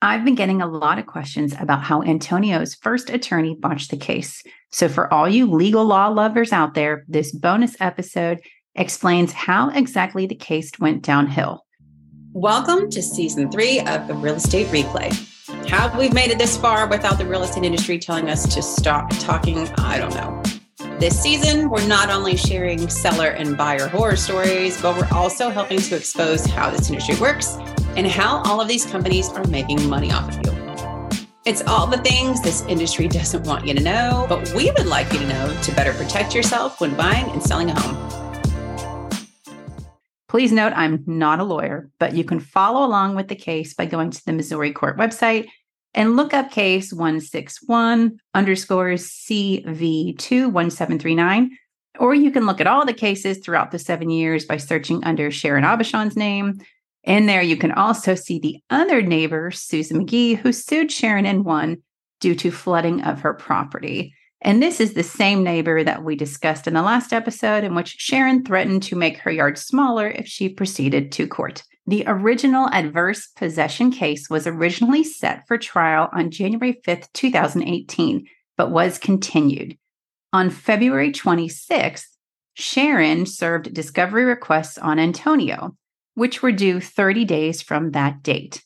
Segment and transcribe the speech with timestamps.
[0.00, 4.44] I've been getting a lot of questions about how Antonio's first attorney botched the case.
[4.70, 8.38] So, for all you legal law lovers out there, this bonus episode
[8.76, 11.66] explains how exactly the case went downhill.
[12.32, 15.10] Welcome to season three of the Real Estate Replay.
[15.68, 19.10] How we've made it this far without the real estate industry telling us to stop
[19.18, 20.40] talking, I don't know.
[21.00, 25.80] This season, we're not only sharing seller and buyer horror stories, but we're also helping
[25.80, 27.58] to expose how this industry works
[27.98, 30.52] and how all of these companies are making money off of you.
[31.44, 35.12] It's all the things this industry doesn't want you to know, but we would like
[35.12, 37.96] you to know to better protect yourself when buying and selling a home.
[40.28, 43.86] Please note I'm not a lawyer, but you can follow along with the case by
[43.86, 45.48] going to the Missouri court website
[45.92, 51.48] and look up case 161 underscore CV21739.
[51.98, 55.32] Or you can look at all the cases throughout the seven years by searching under
[55.32, 56.60] Sharon Abishon's name
[57.08, 61.42] in there, you can also see the other neighbor, Susan McGee, who sued Sharon and
[61.42, 61.82] won
[62.20, 64.14] due to flooding of her property.
[64.42, 67.96] And this is the same neighbor that we discussed in the last episode, in which
[67.98, 71.62] Sharon threatened to make her yard smaller if she proceeded to court.
[71.86, 78.26] The original adverse possession case was originally set for trial on January 5th, 2018,
[78.58, 79.78] but was continued.
[80.34, 82.04] On February 26th,
[82.52, 85.74] Sharon served discovery requests on Antonio
[86.18, 88.64] which were due 30 days from that date.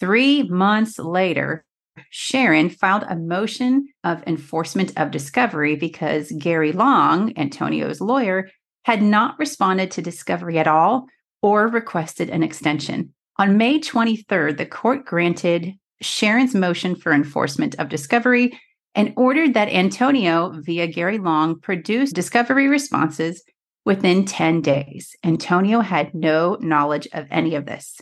[0.00, 1.64] Three months later,
[2.10, 8.48] Sharon filed a motion of enforcement of discovery because Gary Long, Antonio's lawyer,
[8.84, 11.06] had not responded to discovery at all
[11.42, 13.12] or requested an extension.
[13.38, 18.58] On May 23rd, the court granted Sharon's motion for enforcement of discovery
[18.94, 23.42] and ordered that Antonio, via Gary Long, produce discovery responses
[23.86, 25.16] within 10 days.
[25.24, 27.98] Antonio had no knowledge of any of this.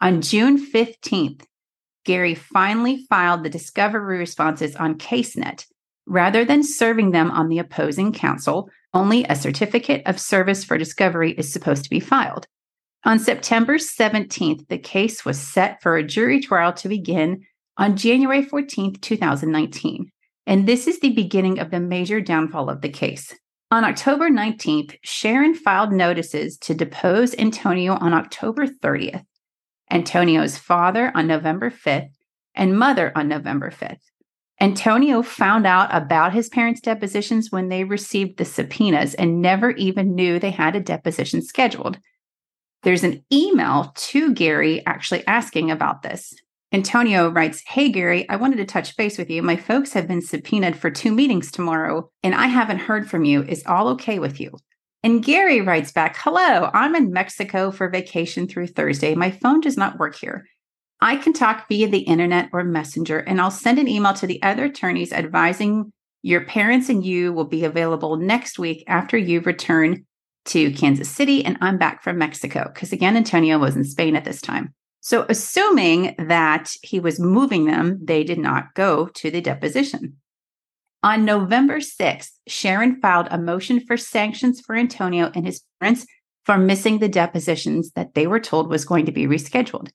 [0.00, 1.42] On June 15th,
[2.04, 5.64] Gary finally filed the discovery responses on CaseNet.
[6.06, 11.32] Rather than serving them on the opposing counsel, only a certificate of service for discovery
[11.32, 12.46] is supposed to be filed.
[13.04, 17.42] On September 17th, the case was set for a jury trial to begin
[17.78, 20.10] on January 14th, 2019.
[20.46, 23.34] And this is the beginning of the major downfall of the case.
[23.72, 29.24] On October 19th, Sharon filed notices to depose Antonio on October 30th,
[29.90, 32.10] Antonio's father on November 5th,
[32.54, 34.02] and mother on November 5th.
[34.60, 40.14] Antonio found out about his parents' depositions when they received the subpoenas and never even
[40.14, 41.98] knew they had a deposition scheduled.
[42.82, 46.34] There's an email to Gary actually asking about this.
[46.72, 49.42] Antonio writes, Hey, Gary, I wanted to touch base with you.
[49.42, 53.42] My folks have been subpoenaed for two meetings tomorrow, and I haven't heard from you.
[53.42, 54.52] Is all okay with you?
[55.02, 59.14] And Gary writes back, Hello, I'm in Mexico for vacation through Thursday.
[59.14, 60.46] My phone does not work here.
[61.02, 64.42] I can talk via the internet or messenger, and I'll send an email to the
[64.42, 70.06] other attorneys advising your parents and you will be available next week after you return
[70.44, 72.70] to Kansas City and I'm back from Mexico.
[72.72, 74.72] Because again, Antonio was in Spain at this time.
[75.04, 80.18] So, assuming that he was moving them, they did not go to the deposition.
[81.02, 86.06] On November 6th, Sharon filed a motion for sanctions for Antonio and his parents
[86.46, 89.90] for missing the depositions that they were told was going to be rescheduled.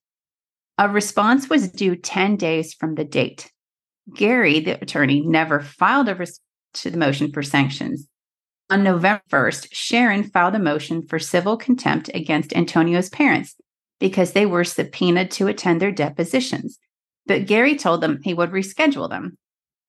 [0.77, 3.49] A response was due 10 days from the date.
[4.13, 6.41] Gary, the attorney, never filed a response
[6.73, 8.09] to the motion for sanctions.
[8.69, 13.55] On November 1st, Sharon filed a motion for civil contempt against Antonio's parents
[13.99, 16.79] because they were subpoenaed to attend their depositions.
[17.25, 19.37] But Gary told them he would reschedule them.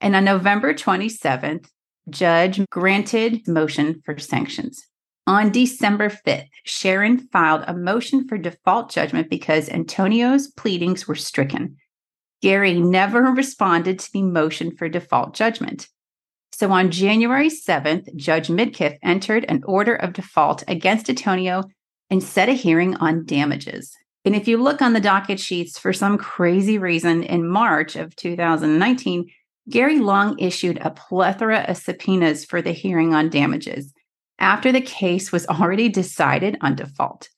[0.00, 1.66] And on November 27th,
[2.10, 4.86] Judge granted motion for sanctions.
[5.26, 11.76] On December 5th, Sharon filed a motion for default judgment because Antonio's pleadings were stricken.
[12.40, 15.88] Gary never responded to the motion for default judgment.
[16.52, 21.64] So on January 7th, Judge Midkiff entered an order of default against Antonio
[22.10, 23.96] and set a hearing on damages.
[24.24, 28.16] And if you look on the docket sheets for some crazy reason in March of
[28.16, 29.30] 2019,
[29.68, 33.92] Gary Long issued a plethora of subpoenas for the hearing on damages
[34.38, 37.28] after the case was already decided on default.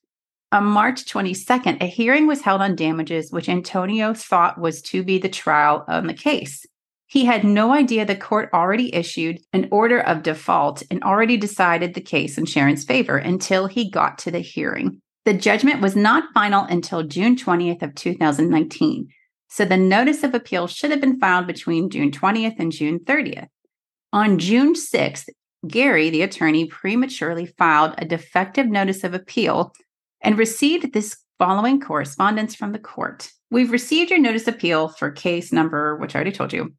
[0.51, 5.17] On March 22nd, a hearing was held on damages, which Antonio thought was to be
[5.17, 6.65] the trial on the case.
[7.11, 11.93] He had no idea the court already issued an order of default and already decided
[11.93, 15.01] the case in Sharon's favor until he got to the hearing.
[15.25, 19.09] The judgment was not final until June 20th of 2019.
[19.49, 23.49] So the notice of appeal should have been filed between June 20th and June 30th.
[24.13, 25.27] On June 6th,
[25.67, 29.73] Gary, the attorney, prematurely filed a defective notice of appeal
[30.21, 33.31] and received this following correspondence from the court.
[33.49, 36.73] We've received your notice appeal for case number, which I already told you.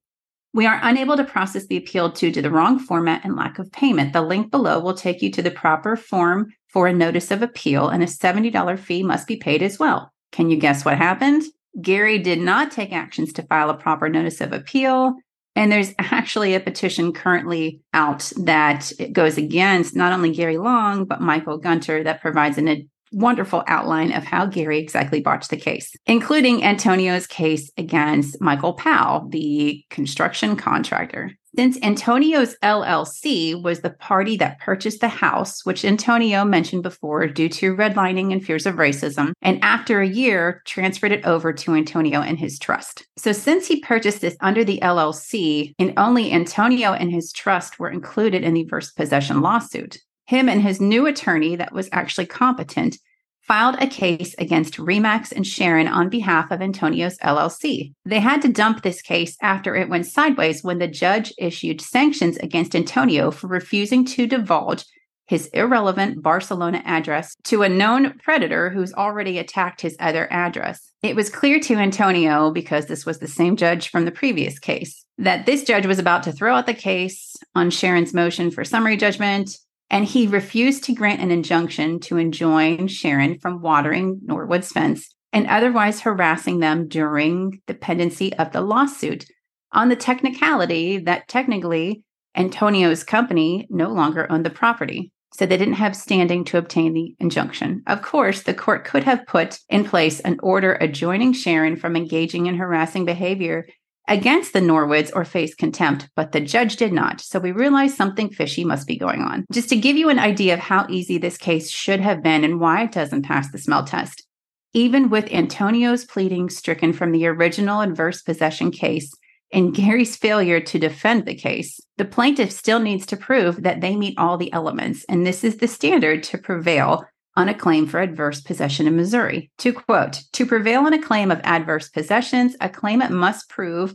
[0.54, 3.72] We are unable to process the appeal due to the wrong format and lack of
[3.72, 4.12] payment.
[4.12, 7.88] The link below will take you to the proper form for a notice of appeal,
[7.88, 10.12] and a $70 fee must be paid as well.
[10.31, 11.43] Can you guess what happened?
[11.81, 15.14] Gary did not take actions to file a proper notice of appeal.
[15.54, 21.20] And there's actually a petition currently out that goes against not only Gary Long, but
[21.20, 22.69] Michael Gunter that provides an
[23.12, 29.29] wonderful outline of how Gary exactly botched the case, including Antonio's case against Michael Powell,
[29.29, 31.32] the construction contractor.
[31.55, 37.50] Since Antonio's LLC was the party that purchased the house, which Antonio mentioned before due
[37.50, 42.23] to redlining and fears of racism, and after a year transferred it over to Antonio
[42.23, 43.06] and his trust.
[43.19, 47.91] So, since he purchased this under the LLC, and only Antonio and his trust were
[47.91, 49.99] included in the first possession lawsuit,
[50.32, 52.96] him and his new attorney that was actually competent
[53.43, 57.93] filed a case against Remax and Sharon on behalf of Antonio's LLC.
[58.06, 62.38] They had to dump this case after it went sideways when the judge issued sanctions
[62.38, 64.87] against Antonio for refusing to divulge
[65.26, 70.93] his irrelevant Barcelona address to a known predator who's already attacked his other address.
[71.02, 75.05] It was clear to Antonio, because this was the same judge from the previous case,
[75.19, 78.96] that this judge was about to throw out the case on Sharon's motion for summary
[78.96, 79.58] judgment
[79.93, 85.47] and he refused to grant an injunction to enjoin Sharon from watering Norwood's fence and
[85.47, 89.27] otherwise harassing them during the pendency of the lawsuit
[89.71, 92.05] on the technicality that technically
[92.35, 95.12] Antonio's company no longer owned the property.
[95.35, 97.83] So they didn't have standing to obtain the injunction.
[97.87, 102.47] Of course, the court could have put in place an order adjoining Sharon from engaging
[102.47, 103.67] in harassing behavior
[104.08, 107.20] against the Norwoods or face contempt, but the judge did not.
[107.20, 109.44] So we realized something fishy must be going on.
[109.52, 112.60] Just to give you an idea of how easy this case should have been and
[112.60, 114.26] why it doesn't pass the smell test.
[114.75, 119.12] Even with Antonio's pleading stricken from the original adverse possession case
[119.52, 123.96] and Gary's failure to defend the case, the plaintiff still needs to prove that they
[123.96, 125.04] meet all the elements.
[125.10, 127.04] And this is the standard to prevail
[127.37, 129.50] on a claim for adverse possession in Missouri.
[129.58, 133.94] To quote, to prevail on a claim of adverse possessions, a claimant must prove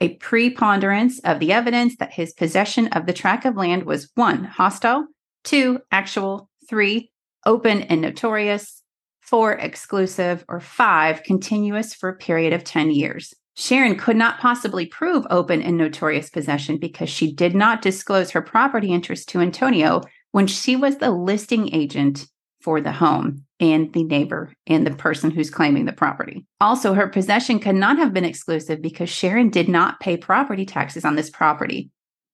[0.00, 4.44] a preponderance of the evidence that his possession of the tract of land was one,
[4.44, 5.06] hostile,
[5.44, 7.10] two, actual, three,
[7.44, 8.82] open and notorious,
[9.20, 13.34] four, exclusive, or five, continuous for a period of 10 years.
[13.56, 18.40] Sharon could not possibly prove open and notorious possession because she did not disclose her
[18.40, 22.26] property interest to Antonio when she was the listing agent
[22.60, 26.46] for the home and the neighbor and the person who's claiming the property.
[26.60, 31.04] Also, her possession could not have been exclusive because Sharon did not pay property taxes
[31.04, 31.90] on this property.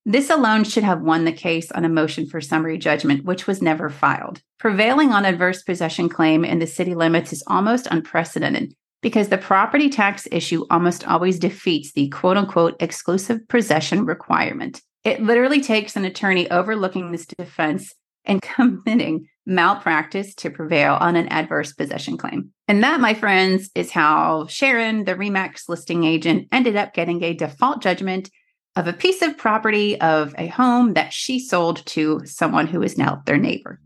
[0.06, 3.62] This alone should have won the case on a motion for summary judgment, which was
[3.62, 4.42] never filed.
[4.58, 9.88] Prevailing on adverse possession claim in the city limits is almost unprecedented because the property
[9.88, 14.82] tax issue almost always defeats the quote unquote exclusive possession requirement.
[15.04, 17.94] It literally takes an attorney overlooking this defense
[18.24, 22.50] and committing malpractice to prevail on an adverse possession claim.
[22.66, 27.34] And that, my friends, is how Sharon, the REMAX listing agent, ended up getting a
[27.34, 28.30] default judgment
[28.76, 32.98] of a piece of property of a home that she sold to someone who is
[32.98, 33.80] now their neighbor.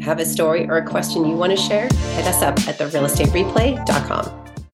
[0.00, 1.84] Have a story or a question you want to share?
[1.84, 4.45] Hit us up at therealestatereplay.com.